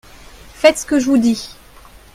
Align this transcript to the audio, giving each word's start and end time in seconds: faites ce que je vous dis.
faites 0.55 0.79
ce 0.79 0.85
que 0.87 0.97
je 0.99 1.05
vous 1.05 1.19
dis. 1.19 1.55